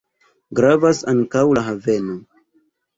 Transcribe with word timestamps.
Gravas 0.59 1.03
ankaŭ 1.13 1.47
la 1.61 1.67
haveno. 1.71 2.21